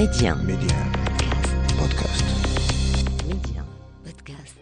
[0.00, 0.34] Média.
[0.34, 0.76] Média.
[1.78, 2.24] Podcast.
[3.28, 3.62] Média.
[4.02, 4.56] Podcast.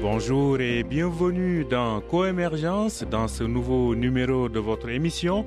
[0.00, 5.44] Bonjour et bienvenue dans Coémergence, dans ce nouveau numéro de votre émission.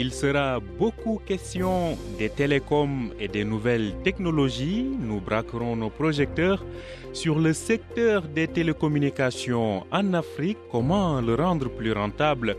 [0.00, 4.86] Il sera beaucoup question des télécoms et des nouvelles technologies.
[5.00, 6.64] Nous braquerons nos projecteurs
[7.12, 12.56] sur le secteur des télécommunications en Afrique, comment le rendre plus rentable.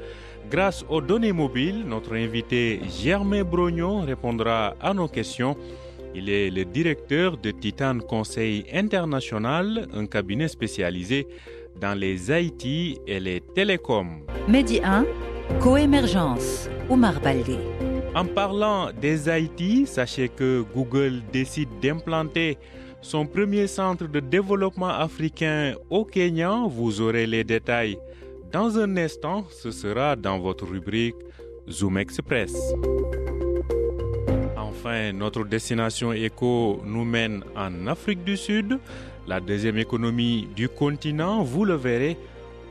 [0.52, 5.56] Grâce aux données mobiles, notre invité Germain Brognon répondra à nos questions.
[6.14, 11.26] Il est le directeur de Titan Conseil International, un cabinet spécialisé
[11.80, 14.26] dans les IT et les télécoms.
[14.50, 15.06] Medi 1,
[15.58, 17.58] Coémergence, Omar Baldé.
[18.16, 22.58] En parlant des IT, sachez que Google décide d'implanter
[23.02, 26.62] son premier centre de développement africain au Kenya.
[26.70, 27.98] Vous aurez les détails
[28.54, 29.46] dans un instant.
[29.50, 31.16] Ce sera dans votre rubrique
[31.70, 32.54] Zoom Express.
[34.56, 38.80] Enfin, notre destination éco nous mène en Afrique du Sud.
[39.28, 42.18] La deuxième économie du continent, vous le verrez,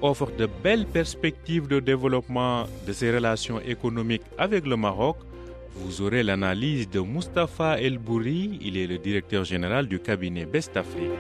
[0.03, 5.17] offre de belles perspectives de développement de ses relations économiques avec le Maroc.
[5.77, 10.77] Vous aurez l'analyse de Mustapha El Bouri, il est le directeur général du cabinet Best
[10.77, 11.11] Afrique.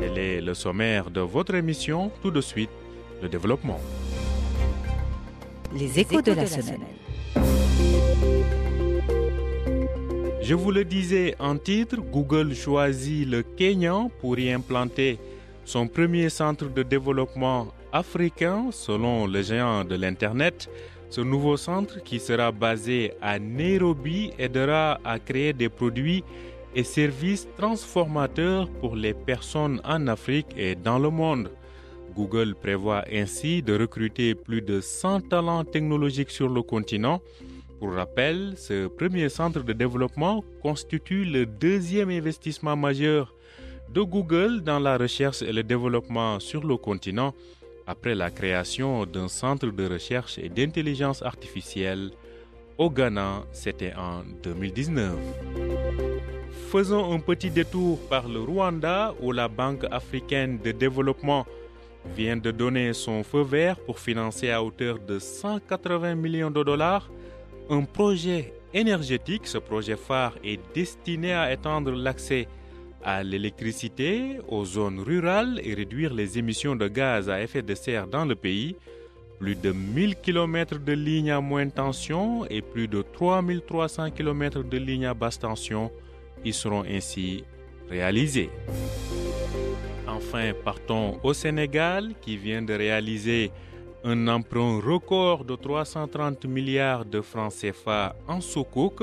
[0.00, 2.10] Tel est le sommaire de votre émission.
[2.22, 2.70] Tout de suite,
[3.22, 3.80] le développement.
[5.74, 6.80] Les échos, de, la, semaine.
[10.42, 15.18] Je vous le disais en titre, Google choisit le Kenya pour y implanter
[15.70, 20.68] son premier centre de développement africain selon le géant de l'Internet.
[21.10, 26.24] Ce nouveau centre qui sera basé à Nairobi aidera à créer des produits
[26.74, 31.52] et services transformateurs pour les personnes en Afrique et dans le monde.
[32.16, 37.20] Google prévoit ainsi de recruter plus de 100 talents technologiques sur le continent.
[37.78, 43.32] Pour rappel, ce premier centre de développement constitue le deuxième investissement majeur
[43.92, 47.34] de Google dans la recherche et le développement sur le continent
[47.86, 52.12] après la création d'un centre de recherche et d'intelligence artificielle
[52.78, 55.18] au Ghana, c'était en 2019.
[56.70, 61.44] Faisons un petit détour par le Rwanda où la Banque africaine de développement
[62.16, 67.10] vient de donner son feu vert pour financer à hauteur de 180 millions de dollars
[67.68, 69.48] un projet énergétique.
[69.48, 72.46] Ce projet phare est destiné à étendre l'accès
[73.04, 78.06] à l'électricité aux zones rurales et réduire les émissions de gaz à effet de serre
[78.06, 78.76] dans le pays.
[79.38, 84.76] Plus de 1000 km de lignes à moindre tension et plus de 3300 km de
[84.76, 85.90] lignes à basse tension
[86.44, 87.44] y seront ainsi
[87.88, 88.50] réalisés.
[90.06, 93.50] Enfin, partons au Sénégal qui vient de réaliser
[94.04, 99.02] un emprunt record de 330 milliards de francs CFA en Soukouk.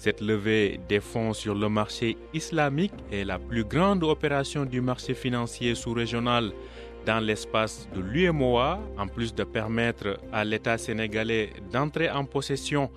[0.00, 5.12] Cette levée des fonds sur le marché islamique est la plus grande opération du marché
[5.12, 6.52] financier sous-régional
[7.04, 12.90] dans l'espace de l'UMOA, en plus de permettre à l'État sénégalais d'entrer en possession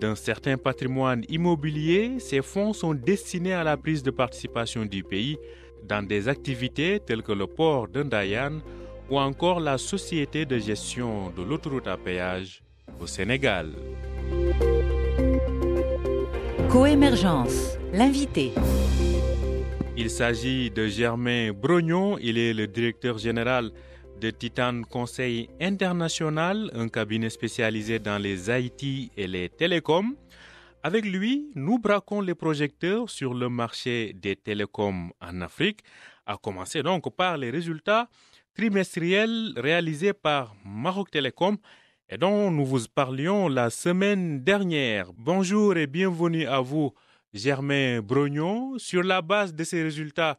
[0.00, 5.38] d'un certain patrimoine immobilier, ces fonds sont destinés à la prise de participation du pays
[5.82, 8.60] dans des activités telles que le port d'Undayan
[9.10, 12.62] ou encore la société de gestion de l'autoroute à péage
[13.00, 13.72] au Sénégal.
[16.70, 18.52] Coémergence, l'invité.
[19.96, 23.70] Il s'agit de Germain Brognon, il est le directeur général
[24.20, 30.16] de Titan Conseil International, un cabinet spécialisé dans les IT et les télécoms.
[30.82, 35.80] Avec lui, nous braquons les projecteurs sur le marché des télécoms en Afrique,
[36.26, 38.08] à commencer donc par les résultats
[38.54, 41.58] trimestriels réalisés par Maroc Télécom
[42.08, 45.12] et dont nous vous parlions la semaine dernière.
[45.16, 46.92] Bonjour et bienvenue à vous,
[47.34, 48.78] Germain Brognon.
[48.78, 50.38] Sur la base de ces résultats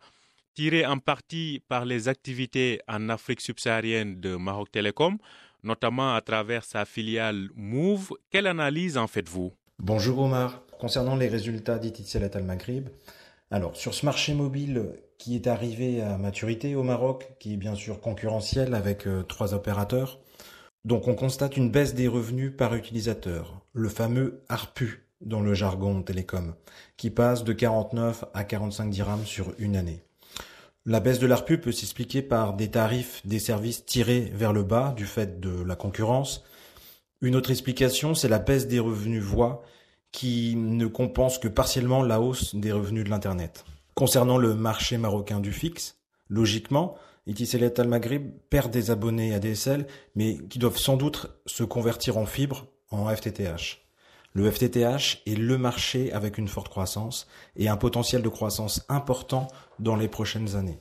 [0.54, 5.18] tirés en partie par les activités en Afrique subsaharienne de Maroc Télécom,
[5.62, 9.52] notamment à travers sa filiale Move, quelle analyse en faites-vous?
[9.80, 10.64] Bonjour Omar.
[10.80, 12.88] Concernant les résultats d'Ititselat Al Maghrib,
[13.52, 17.76] alors sur ce marché mobile qui est arrivé à maturité au Maroc, qui est bien
[17.76, 20.20] sûr concurrentiel avec euh, trois opérateurs,
[20.88, 26.02] donc on constate une baisse des revenus par utilisateur, le fameux ARPU dans le jargon
[26.02, 26.56] télécom,
[26.96, 30.02] qui passe de 49 à 45 dirhams sur une année.
[30.86, 34.94] La baisse de l'ARPU peut s'expliquer par des tarifs des services tirés vers le bas
[34.96, 36.46] du fait de la concurrence.
[37.20, 39.64] Une autre explication, c'est la baisse des revenus voix
[40.14, 43.66] qui ne compense que partiellement la hausse des revenus de l'Internet.
[43.94, 45.98] Concernant le marché marocain du fixe,
[46.30, 46.96] Logiquement,
[47.28, 49.86] Etisalat Al Maghrib perd des abonnés ADSL,
[50.16, 53.88] mais qui doivent sans doute se convertir en fibre en FTTH.
[54.34, 59.48] Le FTTH est le marché avec une forte croissance et un potentiel de croissance important
[59.80, 60.80] dans les prochaines années.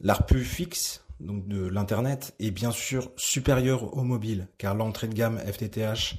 [0.00, 6.16] L'ARPU fixe, de l'Internet, est bien sûr supérieur au mobile, car l'entrée de gamme FTTH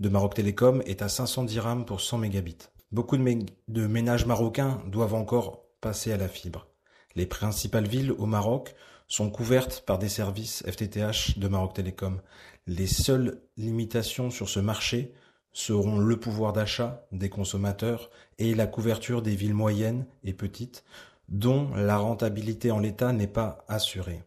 [0.00, 2.56] de Maroc Télécom est à 510 dirhams pour 100 mégabits.
[2.90, 6.66] Beaucoup de, ménages marocains doivent encore passer à la fibre.
[7.16, 8.74] Les principales villes au Maroc
[9.08, 12.20] sont couvertes par des services FTTH de Maroc Télécom.
[12.66, 15.12] Les seules limitations sur ce marché
[15.52, 20.84] seront le pouvoir d'achat des consommateurs et la couverture des villes moyennes et petites
[21.28, 24.22] dont la rentabilité en l'état n'est pas assurée.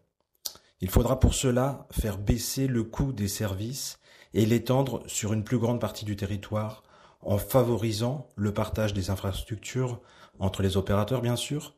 [0.81, 3.99] Il faudra pour cela faire baisser le coût des services
[4.33, 6.83] et l'étendre sur une plus grande partie du territoire
[7.21, 10.01] en favorisant le partage des infrastructures
[10.39, 11.73] entre les opérateurs bien sûr,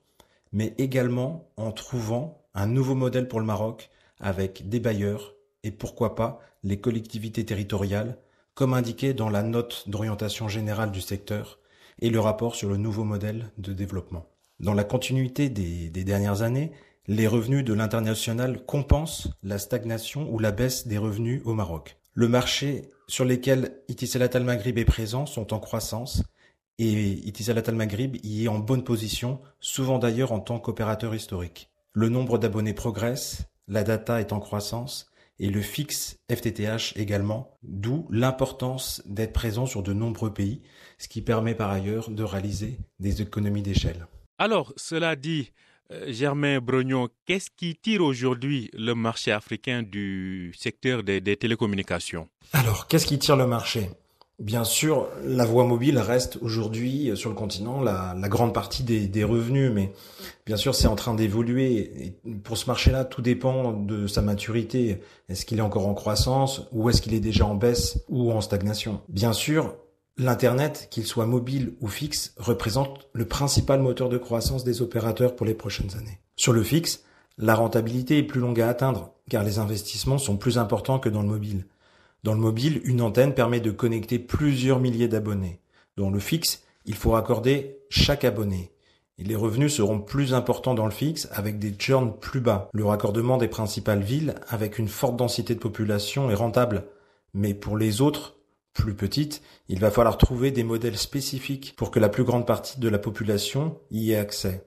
[0.52, 3.90] mais également en trouvant un nouveau modèle pour le Maroc
[4.20, 8.18] avec des bailleurs et pourquoi pas les collectivités territoriales
[8.54, 11.60] comme indiqué dans la note d'orientation générale du secteur
[12.00, 14.26] et le rapport sur le nouveau modèle de développement.
[14.60, 16.72] Dans la continuité des, dernières années,
[17.08, 21.98] les revenus de l'international compensent la stagnation ou la baisse des revenus au Maroc.
[22.14, 26.24] Le marché sur lesquels Itisalat Al-Maghrib est présent sont en croissance
[26.78, 31.70] et Itisalat Al-Maghrib y est en bonne position, souvent d'ailleurs en tant qu'opérateur historique.
[31.94, 38.08] Le nombre d'abonnés progresse, la data est en croissance et le fixe FTTH également, d'où
[38.10, 40.62] l'importance d'être présent sur de nombreux pays,
[40.98, 44.08] ce qui permet par ailleurs de réaliser des économies d'échelle.
[44.38, 45.52] Alors, cela dit,
[45.92, 52.30] euh, Germain Brognon, qu'est-ce qui tire aujourd'hui le marché africain du secteur des télécommunications?
[52.54, 53.90] Alors, qu'est-ce qui tire le marché?
[54.40, 59.24] Bien sûr, la voie mobile reste aujourd'hui euh, sur le continent la, grande partie des,
[59.24, 59.94] revenus, mais
[60.46, 62.18] bien sûr c'est en train d'évoluer.
[62.44, 65.00] pour ce marché-là, tout dépend de sa maturité.
[65.30, 68.42] Est-ce qu'il est encore en croissance ou est-ce qu'il est déjà en baisse ou en
[68.42, 69.00] stagnation?
[69.08, 69.74] Bien sûr,
[70.18, 75.46] l'Internet, qu'il soit mobile ou fixe, représente le principal moteur de croissance des opérateurs pour
[75.46, 76.20] les prochaines années.
[76.36, 77.04] Sur le fixe,
[77.38, 81.22] la rentabilité est plus longue à atteindre, car les investissements sont plus importants que dans
[81.22, 81.66] le mobile.
[82.26, 85.60] Dans le mobile, une antenne permet de connecter plusieurs milliers d'abonnés.
[85.96, 88.72] Dans le fixe, il faut raccorder chaque abonné.
[89.20, 92.68] Les revenus seront plus importants dans le fixe avec des churns plus bas.
[92.74, 96.86] Le raccordement des principales villes avec une forte densité de population est rentable.
[97.36, 98.38] Mais pour les autres,
[98.74, 102.80] plus petites, il va falloir trouver des modèles spécifiques pour que la plus grande partie
[102.80, 104.66] de la population y ait accès.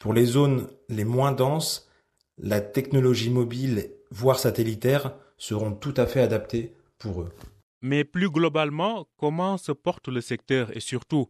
[0.00, 1.88] Pour les zones les moins denses,
[2.36, 6.74] la technologie mobile, voire satellitaire, seront tout à fait adaptées
[7.08, 7.32] eux.
[7.82, 11.28] Mais plus globalement, comment se porte le secteur et surtout,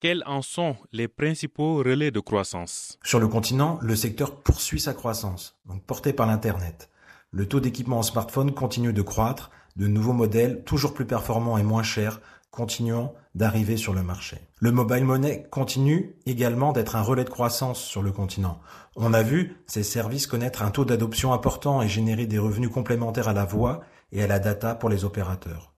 [0.00, 2.98] quels en sont les principaux relais de croissance?
[3.02, 6.88] Sur le continent, le secteur poursuit sa croissance, donc porté par l'Internet.
[7.32, 11.64] Le taux d'équipement en smartphone continue de croître, de nouveaux modèles, toujours plus performants et
[11.64, 12.20] moins chers,
[12.50, 14.38] continuant d'arriver sur le marché.
[14.58, 18.60] Le mobile money continue également d'être un relais de croissance sur le continent.
[18.96, 23.28] On a vu ces services connaître un taux d'adoption important et générer des revenus complémentaires
[23.28, 23.82] à la voix
[24.12, 25.72] et à la data pour les opérateurs.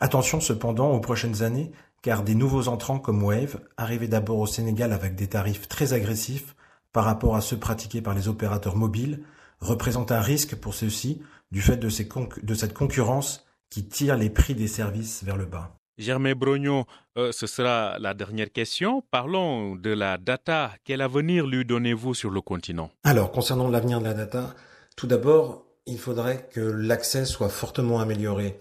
[0.00, 1.72] Attention cependant aux prochaines années,
[2.02, 6.54] car des nouveaux entrants comme Wave, arrivés d'abord au Sénégal avec des tarifs très agressifs
[6.92, 9.22] par rapport à ceux pratiqués par les opérateurs mobiles,
[9.60, 11.20] représentent un risque pour ceux-ci
[11.50, 15.76] du fait de, cette concurrence qui tire les prix des services vers le bas.
[15.98, 16.84] Germain Brognon,
[17.16, 19.02] euh, ce sera la dernière question.
[19.10, 20.72] Parlons de la data.
[20.84, 22.90] Quel avenir lui donnez-vous sur le continent?
[23.02, 24.54] Alors, concernant l'avenir de la data,
[24.96, 28.58] tout d'abord, il faudrait que l'accès soit fortement amélioré.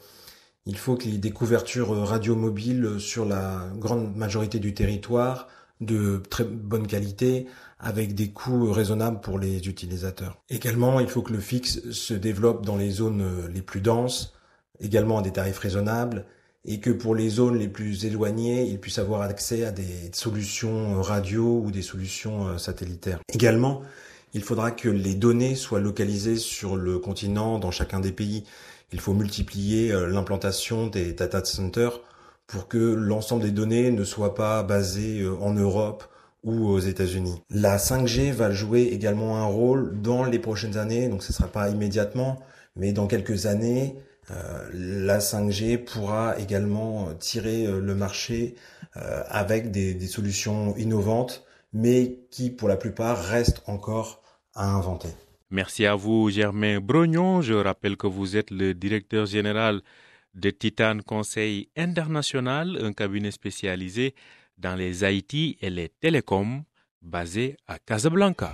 [0.66, 5.48] Il faut qu'il y ait des couvertures radio mobiles sur la grande majorité du territoire
[5.82, 7.48] de très bonne qualité
[7.80, 10.42] avec des coûts raisonnables pour les utilisateurs.
[10.50, 14.34] Également, il faut que le fixe se développe dans les zones les plus denses,
[14.80, 16.26] également à des tarifs raisonnables,
[16.64, 21.02] et que pour les zones les plus éloignées, il puisse avoir accès à des solutions
[21.02, 23.20] radio ou des solutions euh, satellitaires.
[23.32, 23.84] Également,
[24.36, 28.44] il faudra que les données soient localisées sur le continent dans chacun des pays.
[28.92, 32.02] Il faut multiplier euh, l'implantation des data centers
[32.46, 36.04] pour que l'ensemble des données ne soient pas basées euh, en Europe
[36.44, 37.42] ou aux États-Unis.
[37.50, 41.48] La 5G va jouer également un rôle dans les prochaines années, donc ce ne sera
[41.48, 42.38] pas immédiatement,
[42.76, 43.96] mais dans quelques années,
[44.32, 48.56] euh, la 5G pourra également tirer le marché
[48.94, 54.22] avec des, solutions innovantes, mais qui pour la plupart restent encore
[55.52, 57.42] Merci à vous, Germain Brognon.
[57.42, 59.82] Je rappelle que vous êtes le directeur général
[60.34, 64.16] de Titan Conseil International, un cabinet spécialisé
[64.58, 66.64] dans les IT et les télécoms
[67.02, 68.54] basé à Casablanca.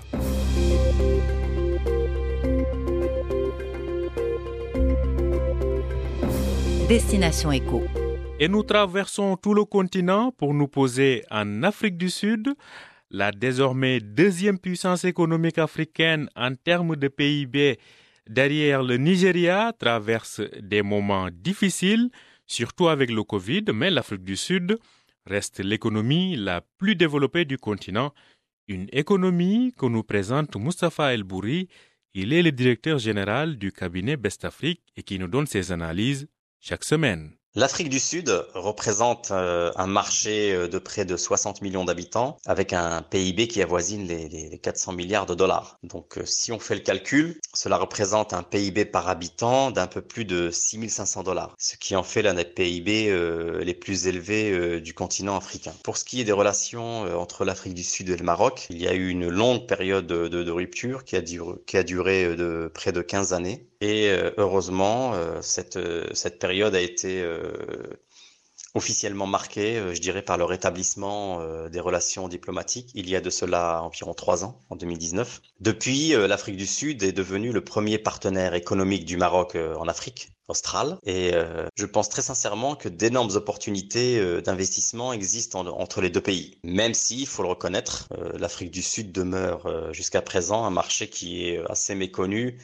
[6.89, 7.83] Destination Éco.
[8.39, 12.55] Et nous traversons tout le continent pour nous poser en Afrique du Sud
[13.11, 17.77] la désormais deuxième puissance économique africaine en termes de PIB
[18.29, 22.09] derrière le Nigeria traverse des moments difficiles,
[22.47, 24.77] surtout avec le Covid, mais l'Afrique du Sud
[25.25, 28.13] reste l'économie la plus développée du continent,
[28.67, 31.67] une économie que nous présente Mustafa El Bouri.
[32.13, 36.27] Il est le directeur général du cabinet Best Afrique et qui nous donne ses analyses
[36.59, 37.31] chaque semaine.
[37.53, 42.71] L'Afrique du Sud représente euh, un marché euh, de près de 60 millions d'habitants avec
[42.71, 45.77] un PIB qui avoisine les, 400 milliards de dollars.
[45.83, 50.01] Donc euh, si on fait le calcul, cela représente un PIB par habitant d'un peu
[50.01, 53.13] plus de 6500 dollars, ce qui en fait l'un des PIB
[53.61, 55.73] les plus élevés du continent africain.
[55.83, 58.87] Pour ce qui est des relations entre l'Afrique du Sud et le Maroc, il y
[58.87, 63.67] a eu une longue période de, rupture qui a, duré, de près de 15 années
[63.81, 67.25] et heureusement, cette période a été
[68.73, 73.83] officiellement marquée, je dirais, par le rétablissement des relations diplomatiques il y a de cela
[73.83, 75.41] environ trois ans, en 2019.
[75.59, 80.97] Depuis, l'Afrique du Sud est devenue le premier partenaire économique du Maroc en Afrique australe.
[81.05, 81.31] Et
[81.75, 86.57] je pense très sincèrement que d'énormes opportunités d'investissement existent entre les deux pays.
[86.63, 88.07] Même si, il faut le reconnaître,
[88.37, 92.57] l'Afrique du Sud demeure jusqu'à présent un marché qui est assez méconnu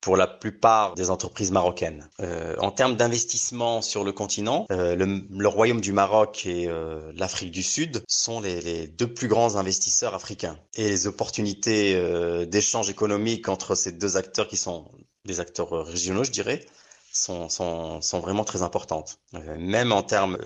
[0.00, 2.08] pour la plupart des entreprises marocaines.
[2.20, 7.50] Euh, en termes d'investissement sur le continent, euh, le, Royaume du Maroc et euh, l'Afrique
[7.50, 10.58] du Sud sont les, les, deux plus grands investisseurs africains.
[10.74, 14.90] Et les opportunités euh, d'échange économique entre ces deux acteurs qui sont
[15.24, 16.64] des acteurs régionaux, je dirais,
[17.12, 19.18] sont, vraiment très importantes.
[19.34, 20.38] Euh, même en termes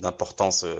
[0.00, 0.76] d'importance, euh,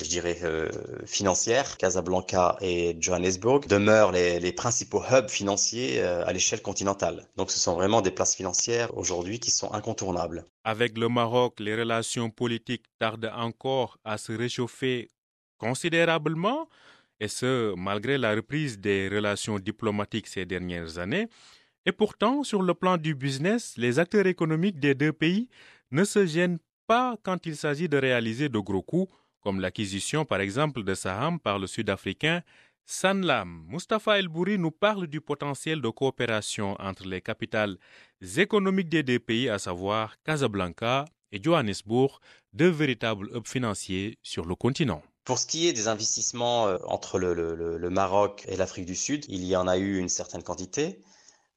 [0.00, 0.68] je dirais euh,
[1.06, 7.26] financière, Casablanca et Johannesburg demeurent les principaux hubs financiers à l'échelle continentale.
[7.36, 10.44] Donc ce sont vraiment des places financières aujourd'hui qui sont incontournables.
[10.64, 15.10] Avec le Maroc, les relations politiques tardent encore à se réchauffer
[15.58, 16.68] considérablement,
[17.20, 21.28] et ce malgré la reprise des relations diplomatiques ces dernières années.
[21.88, 25.48] Et pourtant, sur le plan du business, les acteurs économiques des deux pays
[25.90, 30.42] ne se gênent pas quand il s'agit de réaliser de gros coups, comme l'acquisition par
[30.42, 32.42] exemple de Saham par le Sud-Africain
[32.84, 33.64] Sanlam.
[33.68, 37.78] Mustafa El Bouri nous parle du potentiel de coopération entre les capitales
[38.36, 42.20] économiques des deux pays, à savoir Casablanca et Johannesburg,
[42.52, 45.02] deux véritables hubs financiers sur le continent.
[45.24, 47.32] Pour ce qui est des investissements euh, entre le,
[47.78, 51.00] le Maroc et l'Afrique du Sud, il y en a eu une certaine quantité.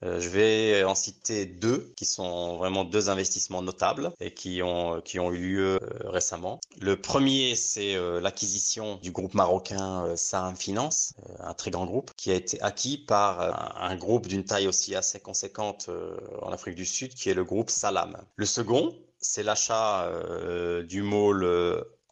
[0.04, 5.02] Euh, je vais en citer deux qui sont vraiment deux investissements notables et qui ont,
[5.02, 6.60] qui ont eu lieu euh, récemment.
[6.80, 12.32] Le premier, c'est euh, l'acquisition du groupe marocain Saham Finance, un très grand groupe, qui
[12.32, 15.90] a été acquis par un groupe d'une taille aussi assez conséquente
[16.42, 18.18] en Afrique du Sud, qui est le groupe Salam.
[18.36, 20.10] Le second, c'est l'achat
[20.88, 21.46] du mall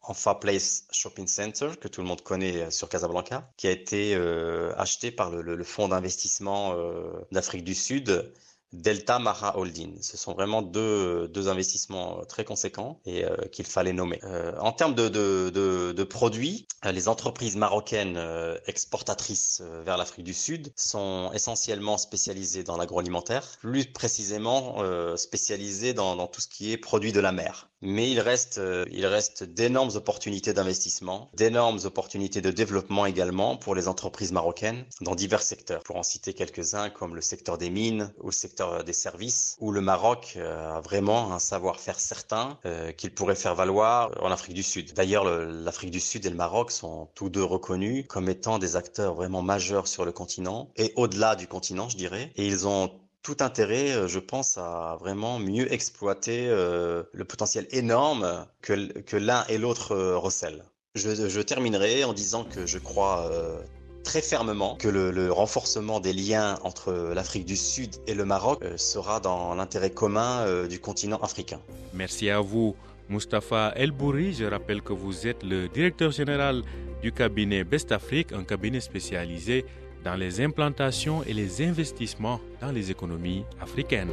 [0.02, 4.14] Enfa Place Shopping Center, que tout le monde connaît euh, sur Casablanca, qui a été
[4.14, 8.32] euh, acheté par le, le fonds d'investissement euh, d'Afrique du Sud
[8.72, 10.00] Delta Mara Holding.
[10.00, 14.20] Ce sont vraiment deux, deux investissements très conséquents et euh, qu'il fallait nommer.
[14.22, 18.20] Euh, en termes de, de, de, de produits, euh, les entreprises marocaines
[18.66, 24.76] exportatrices vers l'Afrique du Sud sont essentiellement spécialisées dans l'agroalimentaire, plus précisément
[25.16, 27.69] spécialisées dans, dans, tout ce qui est produits de la mer.
[27.82, 28.60] Mais il reste,
[28.90, 35.14] il reste d'énormes opportunités d'investissement, d'énormes opportunités de développement également pour les entreprises marocaines dans
[35.14, 35.82] divers secteurs.
[35.82, 39.56] Pour en citer quelques-uns comme le secteur des mines ou le secteur euh, des services,
[39.60, 44.30] où le Maroc euh, a vraiment un savoir-faire certain euh, qu'il pourrait faire valoir en
[44.30, 44.92] Afrique du Sud.
[44.94, 49.14] D'ailleurs, l'Afrique du Sud et le Maroc sont tous deux reconnus comme étant des acteurs
[49.14, 52.32] vraiment majeurs sur le continent et au-delà du continent, je dirais.
[52.36, 52.90] Et ils ont
[53.22, 59.96] tout intérêt, je pense, à vraiment mieux exploiter le potentiel énorme que, l'un et l'autre
[60.14, 60.64] recèlent.
[60.94, 63.30] Je, terminerai en disant que je crois
[64.02, 68.76] très fermement que le, renforcement des liens entre l'Afrique du Sud et le Maroc euh,
[68.76, 71.60] sera dans l'intérêt commun euh, du continent africain.
[71.94, 72.74] Merci à vous,
[73.08, 74.32] Mustapha El Bouri.
[74.34, 76.62] Je rappelle que vous êtes le directeur général
[77.02, 79.64] du cabinet Best Afrique, un cabinet spécialisé
[80.04, 84.10] dans les implantations et les investissements dans les économies africaines.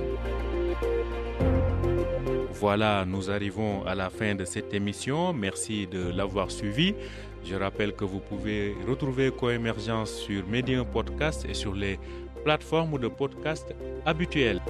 [2.60, 5.32] Voilà, nous arrivons à la fin de cette émission.
[5.32, 6.96] Merci de l'avoir suivi.
[7.46, 12.00] Je rappelle que vous pouvez retrouver Coémergence sur Medium Podcast et sur les
[12.44, 13.76] plateformes de podcast
[14.06, 14.62] habituelles.